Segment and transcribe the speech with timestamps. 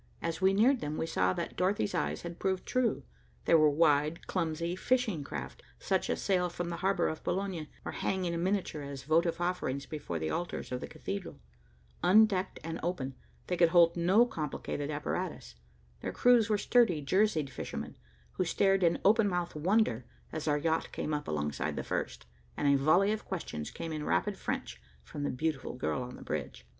[0.19, 3.03] As we neared them, we saw that Dorothy's eyes had proved true.
[3.45, 7.91] They were wide, clumsy, fishing craft, such as sail from the harbor of Boulogne, or
[7.91, 11.39] hang in miniature as votive offerings before the altars of the cathedral.
[12.01, 13.13] Undecked and open,
[13.45, 15.53] they could hold no complicated apparatus.
[15.99, 17.95] Their crews were sturdy, jerseyed fishermen,
[18.31, 22.25] who stared in open mouthed wonder, as our yacht came up alongside the first,
[22.57, 26.23] and a volley of questions came in rapid French from the beautiful girl on the
[26.23, 26.65] bridge.